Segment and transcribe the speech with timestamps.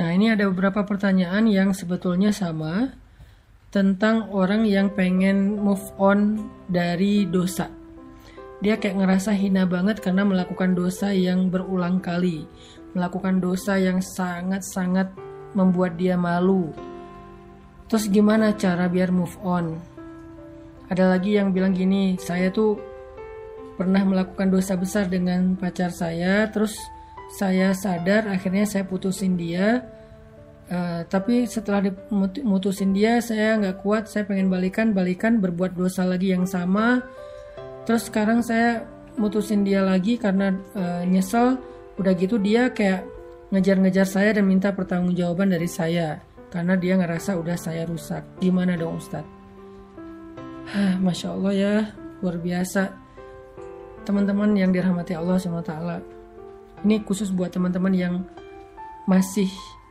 [0.00, 2.88] Nah, ini ada beberapa pertanyaan yang sebetulnya sama
[3.68, 7.68] tentang orang yang pengen move on dari dosa.
[8.64, 12.48] Dia kayak ngerasa hina banget karena melakukan dosa yang berulang kali,
[12.96, 15.12] melakukan dosa yang sangat-sangat
[15.52, 16.72] membuat dia malu.
[17.92, 19.76] Terus gimana cara biar move on?
[20.88, 22.80] Ada lagi yang bilang gini, saya tuh
[23.76, 26.72] pernah melakukan dosa besar dengan pacar saya, terus
[27.30, 29.86] saya sadar akhirnya saya putusin dia.
[30.70, 36.34] Uh, tapi setelah dimutusin dia saya nggak kuat saya pengen balikan balikan berbuat dosa lagi
[36.34, 37.02] yang sama.
[37.86, 38.86] Terus sekarang saya
[39.18, 41.58] mutusin dia lagi karena uh, nyesel.
[41.98, 43.06] Udah gitu dia kayak
[43.50, 46.22] ngejar-ngejar saya dan minta pertanggungjawaban dari saya.
[46.50, 48.42] Karena dia ngerasa udah saya rusak.
[48.42, 49.38] Gimana dong Ustadz?
[50.70, 51.74] Hah, Masya Allah ya.
[52.22, 52.90] Luar biasa.
[54.02, 56.19] Teman-teman yang dirahmati Allah SWT
[56.84, 58.14] ini khusus buat teman-teman yang
[59.04, 59.48] masih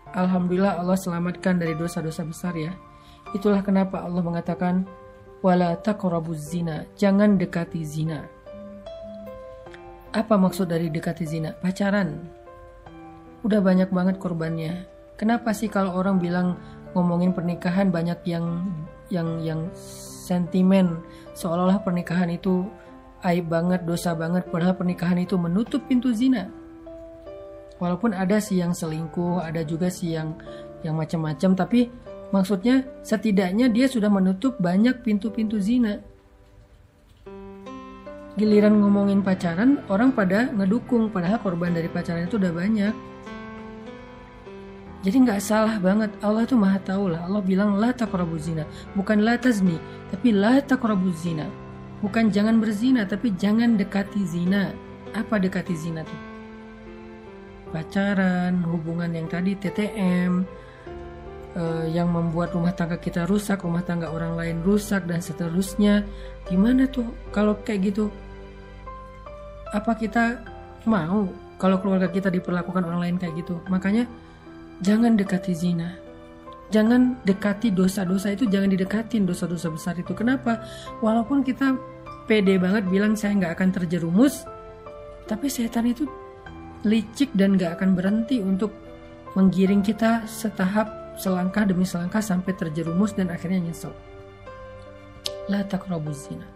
[0.10, 2.74] Alhamdulillah Allah selamatkan dari dosa-dosa besar ya.
[3.38, 4.90] Itulah kenapa Allah mengatakan
[5.46, 8.26] wala taqrabuz zina, jangan dekati zina.
[10.10, 11.54] Apa maksud dari dekati zina?
[11.54, 12.26] Pacaran.
[13.46, 14.90] Udah banyak banget korbannya.
[15.14, 16.58] Kenapa sih kalau orang bilang
[16.98, 18.66] ngomongin pernikahan banyak yang
[19.14, 21.06] yang yang sentimen
[21.38, 22.66] seolah-olah pernikahan itu
[23.30, 26.50] aib banget, dosa banget padahal pernikahan itu menutup pintu zina
[27.80, 30.36] walaupun ada sih yang selingkuh ada juga sih yang
[30.84, 31.92] yang macam-macam tapi
[32.30, 36.04] maksudnya setidaknya dia sudah menutup banyak pintu-pintu zina.
[38.40, 42.94] Giliran ngomongin pacaran orang pada ngedukung padahal korban dari pacaran itu udah banyak.
[45.00, 47.28] Jadi nggak salah banget Allah tuh maha tahu lah.
[47.28, 48.64] Allah bilang la taqrabu zina.
[48.96, 49.76] Bukan la tazni
[50.12, 51.48] tapi la taqrabu zina.
[52.00, 54.72] Bukan jangan berzina tapi jangan dekati zina.
[55.12, 56.39] Apa dekati zina tuh
[57.70, 60.44] pacaran, hubungan yang tadi TTM,
[61.56, 66.06] uh, eh, yang membuat rumah tangga kita rusak, rumah tangga orang lain rusak dan seterusnya.
[66.50, 68.10] Gimana tuh kalau kayak gitu?
[69.70, 70.42] Apa kita
[70.90, 71.30] mau
[71.62, 73.62] kalau keluarga kita diperlakukan orang lain kayak gitu?
[73.70, 74.10] Makanya
[74.82, 75.94] jangan dekati zina.
[76.70, 80.14] Jangan dekati dosa-dosa itu, jangan didekatin dosa-dosa besar itu.
[80.14, 80.62] Kenapa?
[81.02, 81.74] Walaupun kita
[82.30, 84.46] pede banget bilang saya nggak akan terjerumus,
[85.26, 86.06] tapi setan itu
[86.88, 88.72] licik dan gak akan berhenti untuk
[89.36, 93.92] menggiring kita setahap selangkah demi selangkah sampai terjerumus dan akhirnya nyesel.
[95.52, 96.48] La takrabuz zina.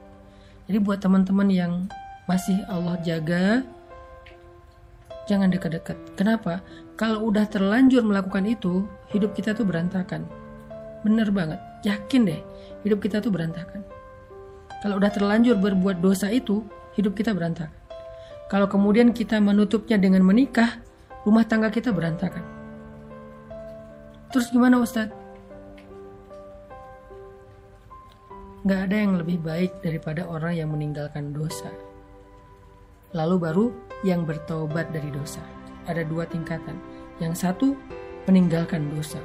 [0.69, 1.73] Jadi buat teman-teman yang
[2.23, 3.67] masih Allah jaga,
[5.27, 5.99] jangan dekat-dekat.
[6.15, 6.63] Kenapa?
[6.95, 10.23] Kalau udah terlanjur melakukan itu, hidup kita tuh berantakan.
[11.03, 12.41] Bener banget, yakin deh,
[12.87, 13.83] hidup kita tuh berantakan.
[14.79, 16.63] Kalau udah terlanjur berbuat dosa itu,
[16.95, 17.82] hidup kita berantakan.
[18.51, 20.81] Kalau kemudian kita menutupnya dengan menikah,
[21.23, 22.43] rumah tangga kita berantakan.
[24.33, 25.13] Terus gimana Ustadz?
[28.63, 31.67] Gak ada yang lebih baik daripada orang yang meninggalkan dosa.
[33.11, 33.65] Lalu baru
[34.07, 35.43] yang bertobat dari dosa.
[35.85, 36.79] Ada dua tingkatan.
[37.19, 37.75] Yang satu,
[38.23, 39.19] meninggalkan dosa.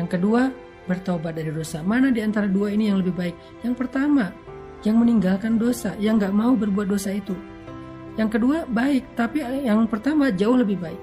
[0.00, 0.48] Yang kedua,
[0.88, 1.84] bertobat dari dosa.
[1.84, 3.36] Mana di antara dua ini yang lebih baik?
[3.60, 4.32] Yang pertama,
[4.80, 7.36] yang meninggalkan dosa, yang gak mau berbuat dosa itu.
[8.18, 11.00] Yang kedua baik, tapi yang pertama jauh lebih baik.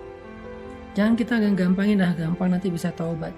[0.98, 3.32] Jangan kita gampangin dah gampang nanti bisa taubat.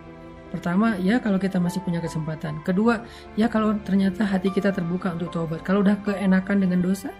[0.49, 2.57] Pertama, ya kalau kita masih punya kesempatan.
[2.65, 3.05] Kedua,
[3.37, 5.61] ya kalau ternyata hati kita terbuka untuk taubat.
[5.61, 7.13] Kalau udah keenakan dengan dosa.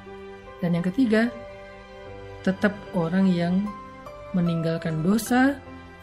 [0.60, 1.30] Dan yang ketiga,
[2.42, 3.68] tetap orang yang
[4.34, 5.60] meninggalkan dosa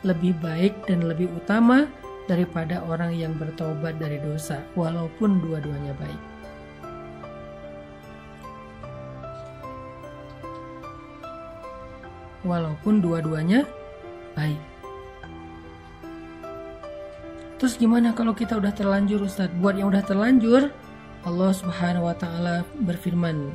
[0.07, 1.91] lebih baik dan lebih utama
[2.31, 6.36] daripada orang yang bertobat dari dosa, walaupun dua-duanya baik.
[12.47, 13.67] Walaupun dua-duanya
[14.39, 14.77] baik.
[17.57, 19.49] Terus gimana kalau kita udah terlanjur Ustaz?
[19.59, 20.69] Buat yang udah terlanjur,
[21.25, 23.49] Allah Subhanahu wa taala berfirman,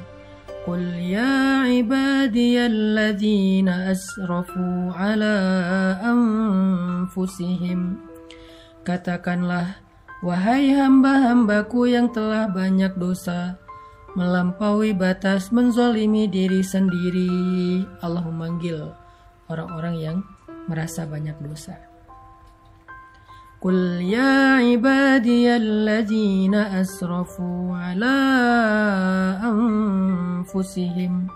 [0.65, 5.37] "Qul ya ibadiyalladzina asrafu ala
[6.01, 8.01] anfusihim."
[8.81, 9.77] Katakanlah,
[10.25, 13.60] wahai hamba-hambaku yang telah banyak dosa,
[14.15, 17.85] melampaui batas menzolimi diri sendiri.
[18.03, 18.91] Allah memanggil
[19.47, 20.23] orang-orang yang
[20.67, 21.79] merasa banyak dosa.
[23.61, 28.17] Qul ya ibadiyalladzina asrafu ala
[29.37, 31.29] anfusihim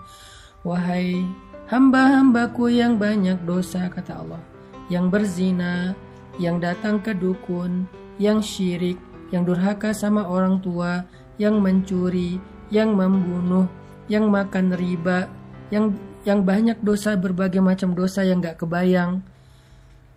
[0.66, 1.22] Wahai
[1.70, 4.42] hamba-hambaku yang banyak dosa kata Allah
[4.90, 5.94] Yang berzina,
[6.42, 7.86] yang datang ke dukun,
[8.18, 8.98] yang syirik,
[9.30, 11.06] yang durhaka sama orang tua,
[11.38, 13.66] yang mencuri, yang membunuh,
[14.10, 15.30] yang makan riba,
[15.70, 15.94] yang
[16.26, 19.22] yang banyak dosa berbagai macam dosa yang gak kebayang.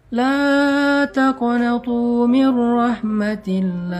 [0.09, 3.99] La taqnatu min rahmatillah.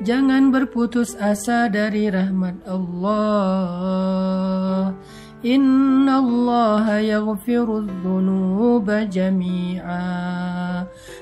[0.00, 3.68] Jangan berputus asa dari rahmat Allah.
[5.44, 7.84] Inna Allah yaghfiru
[9.12, 10.00] jami'a.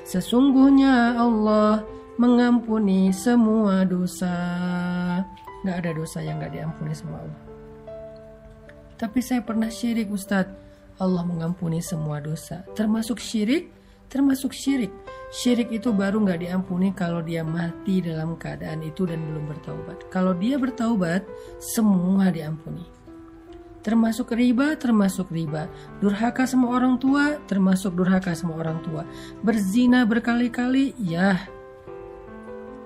[0.07, 1.83] Sesungguhnya Allah
[2.17, 4.33] mengampuni semua dosa.
[5.61, 7.41] Gak ada dosa yang gak diampuni sama Allah.
[8.97, 10.65] Tapi saya pernah syirik Ustadz.
[10.97, 12.65] Allah mengampuni semua dosa.
[12.73, 13.69] Termasuk syirik,
[14.09, 14.89] termasuk syirik.
[15.29, 20.09] Syirik itu baru nggak diampuni kalau dia mati dalam keadaan itu dan belum bertaubat.
[20.09, 21.21] Kalau dia bertaubat,
[21.61, 22.81] semua diampuni.
[23.85, 25.69] Termasuk riba, termasuk riba.
[26.01, 29.05] Durhaka sama orang tua, termasuk durhaka sama orang tua.
[29.45, 31.37] Berzina berkali-kali, ya.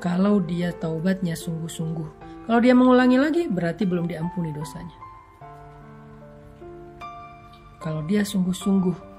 [0.02, 2.10] Kalau dia taubatnya sungguh-sungguh.
[2.50, 4.98] Kalau dia mengulangi lagi, berarti belum diampuni dosanya.
[7.78, 9.12] Kalau dia sungguh-sungguh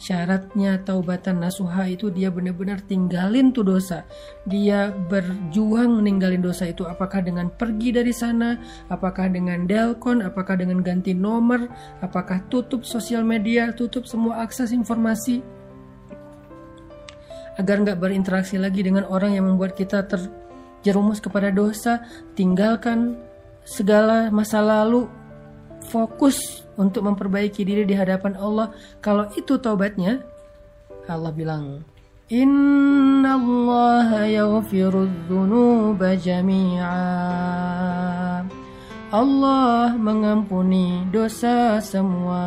[0.00, 4.08] syaratnya taubatan nasuha itu dia benar-benar tinggalin tuh dosa.
[4.48, 8.56] Dia berjuang meninggalin dosa itu apakah dengan pergi dari sana,
[8.88, 11.68] apakah dengan delkon, apakah dengan ganti nomor,
[12.00, 15.44] apakah tutup sosial media, tutup semua akses informasi
[17.60, 22.00] agar nggak berinteraksi lagi dengan orang yang membuat kita terjerumus kepada dosa,
[22.32, 23.20] tinggalkan
[23.68, 25.04] segala masa lalu,
[25.92, 28.72] fokus untuk memperbaiki diri di hadapan Allah.
[29.04, 30.24] Kalau itu taubatnya,
[31.04, 31.84] Allah bilang,
[32.32, 34.24] Inna Allah
[36.16, 36.96] jami'a.
[39.10, 42.46] Allah mengampuni dosa semua.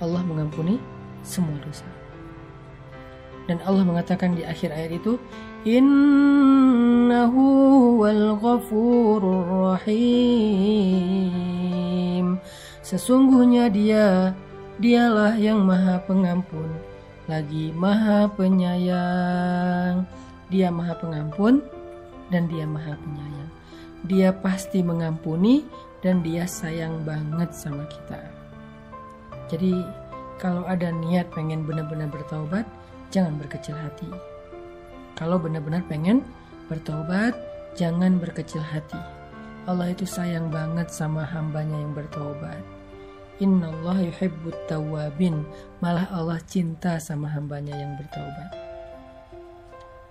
[0.00, 0.80] Allah mengampuni
[1.22, 1.86] semua dosa.
[3.50, 5.18] Dan Allah mengatakan di akhir ayat itu,
[5.66, 7.42] Innahu
[8.02, 8.38] wal
[9.74, 10.18] rahim.
[12.82, 14.34] Sesungguhnya dia,
[14.78, 16.66] dialah yang maha pengampun,
[17.26, 20.06] lagi maha penyayang.
[20.50, 21.62] Dia maha pengampun
[22.28, 23.50] dan dia maha penyayang.
[24.10, 25.62] Dia pasti mengampuni
[26.02, 28.18] dan dia sayang banget sama kita.
[29.46, 30.01] Jadi
[30.42, 32.66] kalau ada niat pengen benar-benar bertaubat,
[33.14, 34.10] jangan berkecil hati.
[35.14, 36.26] Kalau benar-benar pengen
[36.66, 37.30] bertobat,
[37.78, 38.98] jangan berkecil hati.
[39.70, 42.58] Allah itu sayang banget sama hambanya yang bertobat.
[43.38, 45.46] Inna Allah yuhibbut tawabin.
[45.78, 48.50] Malah Allah cinta sama hambanya yang bertobat.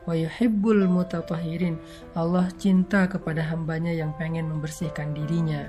[0.08, 1.76] Wa yuhibbul mutatahirin.
[2.16, 5.68] Allah cinta kepada hambanya yang pengen membersihkan dirinya.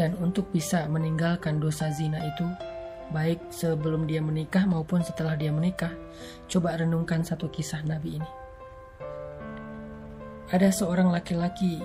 [0.00, 2.48] Dan untuk bisa meninggalkan dosa zina itu,
[3.12, 5.92] baik sebelum dia menikah maupun setelah dia menikah.
[6.48, 8.30] Coba renungkan satu kisah Nabi ini.
[10.48, 11.84] Ada seorang laki-laki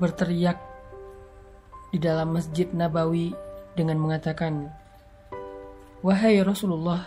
[0.00, 0.56] berteriak
[1.92, 3.36] di dalam Masjid Nabawi
[3.76, 4.72] dengan mengatakan,
[6.00, 7.04] "Wahai Rasulullah,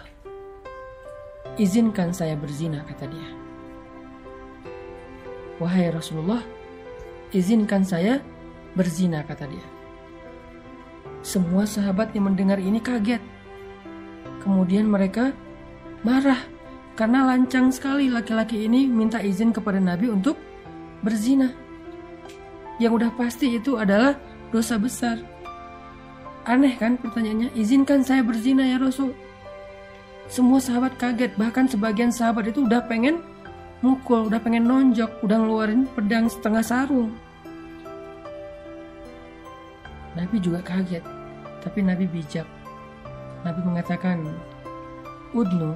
[1.57, 3.29] izinkan saya berzina," kata dia.
[5.57, 6.45] "Wahai Rasulullah,
[7.33, 8.21] izinkan saya
[8.75, 9.65] berzina," kata dia.
[11.25, 13.23] Semua sahabat yang mendengar ini kaget.
[14.45, 15.33] Kemudian mereka
[16.05, 16.37] marah
[16.93, 20.37] karena lancang sekali laki-laki ini minta izin kepada Nabi untuk
[21.01, 21.49] berzina.
[22.77, 24.15] Yang udah pasti itu adalah
[24.53, 25.17] dosa besar.
[26.45, 29.17] Aneh kan pertanyaannya, izinkan saya berzina ya Rasul.
[30.29, 33.25] Semua sahabat kaget, bahkan sebagian sahabat itu udah pengen
[33.81, 37.17] mukul, udah pengen nonjok, udah ngeluarin pedang setengah sarung.
[40.15, 41.03] Nabi juga kaget,
[41.61, 42.47] tapi Nabi bijak.
[43.43, 44.25] Nabi mengatakan,
[45.35, 45.75] Udnu,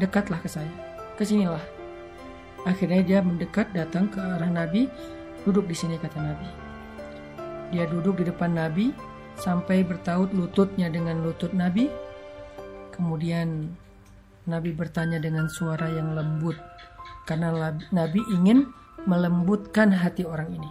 [0.00, 0.72] dekatlah ke saya,
[1.14, 1.62] ke sinilah.
[2.64, 4.88] Akhirnya dia mendekat datang ke arah Nabi,
[5.44, 6.48] duduk di sini kata Nabi.
[7.70, 8.90] Dia duduk di depan Nabi
[9.36, 11.92] sampai bertaut lututnya dengan lutut Nabi.
[12.90, 13.70] Kemudian
[14.48, 16.56] Nabi bertanya dengan suara yang lembut
[17.28, 17.52] karena
[17.92, 18.72] Nabi ingin
[19.04, 20.70] melembutkan hati orang ini.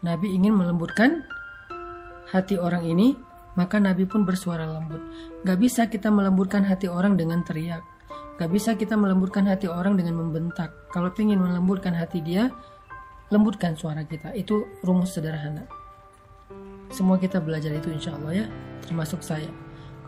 [0.00, 1.28] Nabi ingin melembutkan
[2.32, 3.12] hati orang ini,
[3.52, 5.02] maka Nabi pun bersuara lembut.
[5.44, 7.84] Gak bisa kita melembutkan hati orang dengan teriak.
[8.40, 10.72] Gak bisa kita melembutkan hati orang dengan membentak.
[10.88, 12.48] Kalau ingin melembutkan hati dia,
[13.28, 14.32] lembutkan suara kita.
[14.32, 15.68] Itu rumus sederhana.
[16.88, 18.46] Semua kita belajar itu insya Allah ya,
[18.88, 19.52] termasuk saya.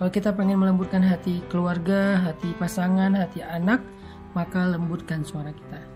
[0.00, 3.84] Kalau kita pengen melembutkan hati keluarga, hati pasangan, hati anak,
[4.32, 5.91] maka lembutkan suara kita.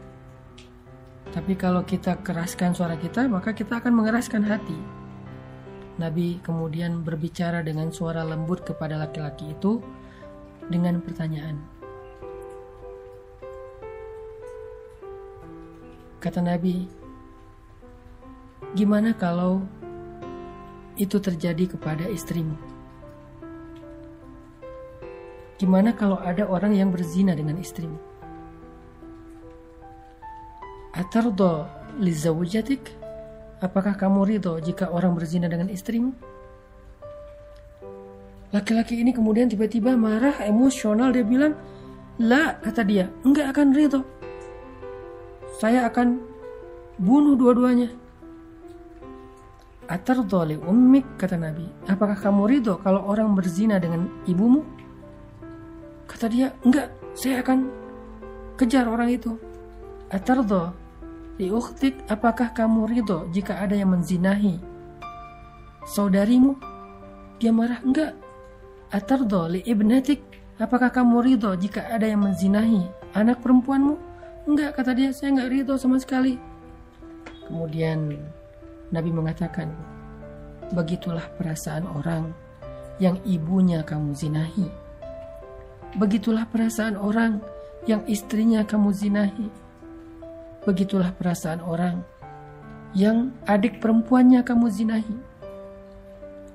[1.35, 4.79] Tapi kalau kita keraskan suara kita, maka kita akan mengeraskan hati.
[5.97, 9.81] Nabi kemudian berbicara dengan suara lembut kepada laki-laki itu
[10.69, 11.57] dengan pertanyaan.
[16.21, 16.85] Kata Nabi,
[18.77, 19.65] gimana kalau
[21.01, 22.57] itu terjadi kepada istrimu?
[25.57, 28.16] Gimana kalau ada orang yang berzina dengan istrimu?
[31.07, 31.71] Atardo
[32.03, 32.83] lizawjatik?
[33.63, 36.11] Apakah kamu ridho jika orang berzina dengan istrimu?
[38.51, 41.55] Laki-laki ini kemudian tiba-tiba marah, emosional, dia bilang,
[42.19, 44.03] La, kata dia, enggak akan ridho.
[45.63, 46.19] Saya akan
[46.99, 47.87] bunuh dua-duanya.
[49.87, 51.71] Atar li ummik, kata Nabi.
[51.87, 54.67] Apakah kamu ridho kalau orang berzina dengan ibumu?
[56.11, 57.71] Kata dia, enggak, saya akan
[58.59, 59.39] kejar orang itu.
[60.11, 60.43] Atar
[61.37, 64.57] li ukhtik, apakah kamu ridho jika ada yang menzinahi
[65.87, 66.57] saudarimu?
[67.37, 68.17] Dia marah, enggak,
[68.87, 70.23] Atardo li ibnatik,
[70.57, 73.99] apakah kamu ridho jika ada yang menzinahi anak perempuanmu?
[74.47, 76.39] Enggak, kata dia, saya enggak ridho sama sekali.
[77.51, 78.15] Kemudian
[78.95, 79.75] Nabi mengatakan,
[80.73, 82.31] begitulah perasaan orang
[83.03, 84.67] yang ibunya kamu zinahi.
[86.01, 87.43] Begitulah perasaan orang
[87.85, 89.66] yang istrinya kamu zinahi.
[90.67, 92.03] Begitulah perasaan orang
[92.91, 95.17] yang adik perempuannya kamu zinahi.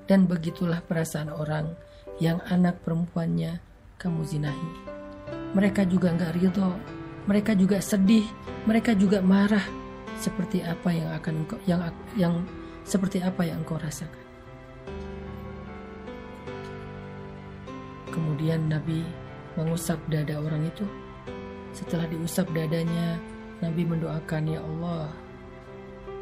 [0.04, 1.72] Dan begitulah perasaan orang
[2.20, 3.64] yang anak perempuannya
[3.96, 4.70] kamu zinahi.
[5.56, 6.76] Mereka juga nggak ridho,
[7.24, 8.28] mereka juga sedih,
[8.68, 9.64] mereka juga marah
[10.20, 11.82] seperti apa yang akan yang
[12.20, 12.36] yang
[12.84, 14.28] seperti apa yang engkau rasakan.
[18.12, 19.08] Kemudian Nabi
[19.56, 20.84] mengusap dada orang itu.
[21.72, 23.16] Setelah diusap dadanya,
[23.62, 25.14] Nabi mendoakan, "Ya Allah,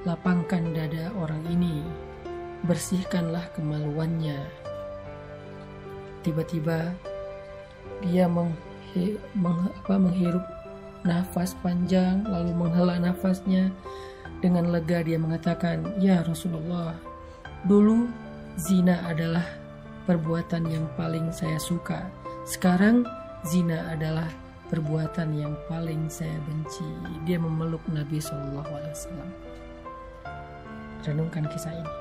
[0.04, 1.82] lapangkan dada orang ini,
[2.68, 4.70] bersihkanlah kemaluannya."
[6.24, 6.92] tiba-tiba
[8.04, 8.52] dia meng,
[9.36, 10.44] meng, apa, menghirup
[11.04, 13.72] nafas panjang lalu menghela nafasnya
[14.44, 16.96] dengan lega dia mengatakan ya Rasulullah
[17.68, 18.08] dulu
[18.60, 19.44] zina adalah
[20.08, 22.08] perbuatan yang paling saya suka
[22.44, 23.08] sekarang
[23.48, 24.28] zina adalah
[24.70, 26.86] perbuatan yang paling saya benci.
[27.26, 29.30] Dia memeluk Nabi Wasallam.
[31.04, 31.94] Renungkan kisah ini.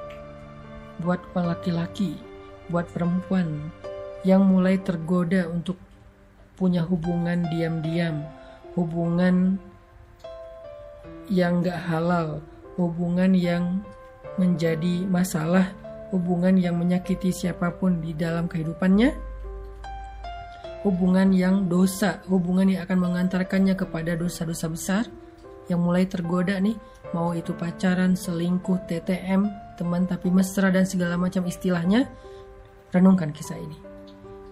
[1.01, 2.19] Buat laki-laki
[2.69, 3.73] buat perempuan
[4.23, 5.81] yang mulai tergoda untuk
[6.61, 8.29] punya hubungan diam-diam,
[8.77, 9.57] hubungan
[11.33, 12.45] yang gak halal,
[12.77, 13.81] hubungan yang
[14.37, 15.73] menjadi masalah,
[16.13, 19.17] hubungan yang menyakiti siapa pun di dalam kehidupannya,
[20.87, 25.05] hubungan yang dosa, hubungan yang akan mengantarkannya kepada dosa-dosa besar,
[25.69, 26.79] yang mulai tergoda nih,
[27.13, 32.09] mau itu pacaran, selingkuh, TTM, teman tapi mesra dan segala macam istilahnya,
[32.95, 33.79] renungkan kisah ini.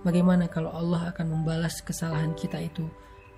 [0.06, 2.86] Bagaimana kalau Allah akan membalas kesalahan kita itu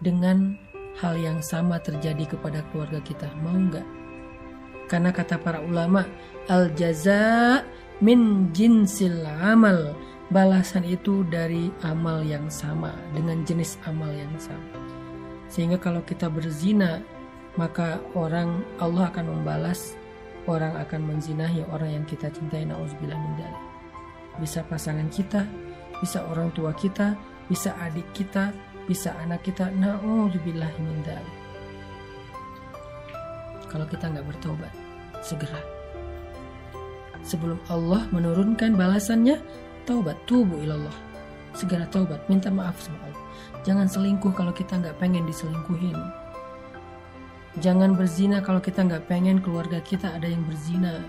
[0.04, 0.52] dengan
[1.00, 3.30] hal yang sama terjadi kepada keluarga kita?
[3.40, 3.86] Mau nggak?
[4.88, 6.04] Karena kata para ulama,
[6.48, 7.64] al jaza
[8.04, 9.96] min jinsil amal.
[10.28, 14.76] Balasan itu dari amal yang sama dengan jenis amal yang sama.
[15.48, 17.00] Sehingga kalau kita berzina,
[17.56, 19.96] maka orang Allah akan membalas
[20.48, 23.44] orang akan menzinahi orang yang kita cintai nauzubillah min
[24.40, 25.44] Bisa pasangan kita,
[26.00, 27.12] bisa orang tua kita,
[27.52, 28.50] bisa adik kita,
[28.88, 29.68] bisa anak kita.
[29.76, 31.04] Na'udzubillah min
[33.68, 34.72] Kalau kita nggak bertobat,
[35.20, 35.60] segera.
[37.20, 39.36] Sebelum Allah menurunkan balasannya,
[39.88, 40.92] taubat, tubuh ilallah.
[41.56, 43.24] Segera taubat, minta maaf sama Allah.
[43.64, 45.96] Jangan selingkuh kalau kita nggak pengen diselingkuhin.
[47.64, 51.00] Jangan berzina kalau kita nggak pengen keluarga kita ada yang berzina.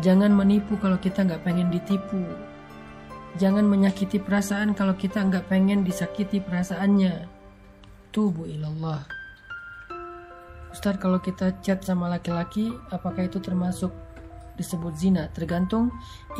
[0.00, 2.24] Jangan menipu kalau kita nggak pengen ditipu.
[3.38, 7.28] Jangan menyakiti perasaan kalau kita nggak pengen disakiti perasaannya.
[8.10, 9.06] Tubuh ilallah.
[10.74, 13.94] Ustaz kalau kita chat sama laki-laki, apakah itu termasuk
[14.56, 15.30] disebut zina?
[15.32, 15.90] Tergantung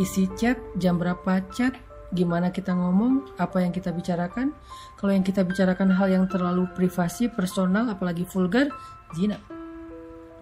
[0.00, 1.74] isi chat, jam berapa chat,
[2.14, 4.54] gimana kita ngomong, apa yang kita bicarakan.
[4.98, 8.70] Kalau yang kita bicarakan hal yang terlalu privasi, personal, apalagi vulgar,
[9.12, 9.38] zina.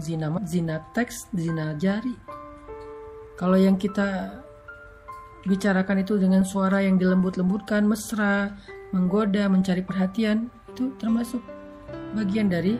[0.00, 2.14] Zina, zina teks, zina jari.
[3.36, 4.40] Kalau yang kita
[5.48, 8.54] bicarakan itu dengan suara yang dilembut-lembutkan, mesra,
[8.94, 11.42] menggoda, mencari perhatian, itu termasuk
[12.16, 12.76] bagian dari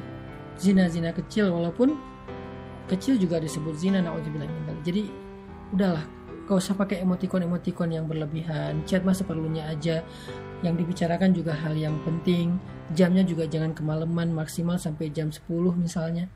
[0.56, 1.96] zina-zina kecil walaupun
[2.88, 4.48] kecil juga disebut zina naudzubillah
[4.82, 5.08] Jadi
[5.72, 6.04] udahlah,
[6.46, 8.82] gak usah pakai emotikon-emotikon yang berlebihan.
[8.84, 10.02] Chat mah seperlunya aja.
[10.62, 12.58] Yang dibicarakan juga hal yang penting.
[12.94, 16.30] Jamnya juga jangan kemalaman, maksimal sampai jam 10 misalnya.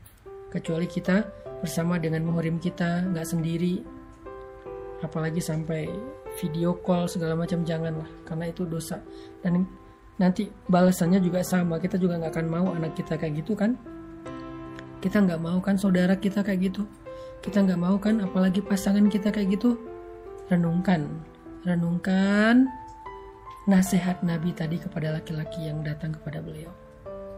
[0.51, 1.27] Kecuali kita
[1.59, 3.83] bersama dengan muhrim kita, nggak sendiri,
[5.01, 5.85] apalagi sampai
[6.41, 9.01] video call segala macam jangan lah karena itu dosa
[9.45, 9.65] dan
[10.17, 13.77] nanti balasannya juga sama kita juga nggak akan mau anak kita kayak gitu kan
[14.97, 16.81] Kita nggak mau kan saudara kita kayak gitu.
[17.41, 19.77] Kita nggak mau kan apalagi pasangan kita kayak gitu.
[20.47, 21.07] Renungkan,
[21.67, 22.71] renungkan
[23.67, 26.71] nasihat Nabi tadi kepada laki-laki yang datang kepada beliau.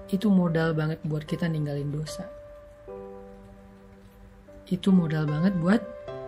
[0.09, 2.29] Itu modal banget buat kita ninggalin dosa.
[4.69, 5.81] Itu modal banget buat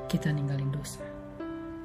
[0.10, 1.11] kita ninggalin dosa.